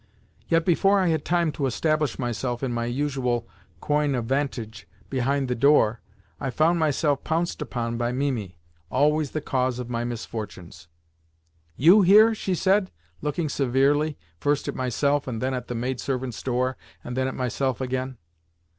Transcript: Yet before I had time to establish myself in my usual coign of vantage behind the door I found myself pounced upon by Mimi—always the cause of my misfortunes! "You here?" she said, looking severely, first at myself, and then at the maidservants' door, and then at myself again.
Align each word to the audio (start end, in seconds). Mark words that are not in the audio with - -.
Yet 0.47 0.65
before 0.65 0.99
I 0.99 1.09
had 1.09 1.23
time 1.23 1.51
to 1.51 1.67
establish 1.67 2.17
myself 2.17 2.63
in 2.63 2.73
my 2.73 2.85
usual 2.85 3.47
coign 3.81 4.15
of 4.15 4.25
vantage 4.25 4.87
behind 5.11 5.47
the 5.47 5.53
door 5.53 6.01
I 6.39 6.49
found 6.49 6.79
myself 6.79 7.23
pounced 7.23 7.61
upon 7.61 7.99
by 7.99 8.11
Mimi—always 8.11 9.29
the 9.29 9.41
cause 9.41 9.77
of 9.77 9.91
my 9.91 10.03
misfortunes! 10.03 10.87
"You 11.77 12.01
here?" 12.01 12.33
she 12.33 12.55
said, 12.55 12.89
looking 13.21 13.47
severely, 13.47 14.17
first 14.39 14.67
at 14.67 14.73
myself, 14.73 15.27
and 15.27 15.39
then 15.39 15.53
at 15.53 15.67
the 15.67 15.75
maidservants' 15.75 16.41
door, 16.41 16.77
and 17.03 17.15
then 17.15 17.27
at 17.27 17.35
myself 17.35 17.79
again. 17.79 18.17